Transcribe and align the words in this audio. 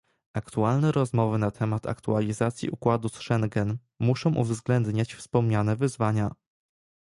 Aktualne 0.33 0.91
rozmowy 0.91 1.37
na 1.37 1.51
temat 1.51 1.87
aktualizacji 1.87 2.69
układu 2.69 3.09
z 3.09 3.13
Schengen 3.13 3.77
muszą 3.99 4.35
uwzględniać 4.35 5.15
wspomniane 5.15 5.75
wyzwania 5.75 6.31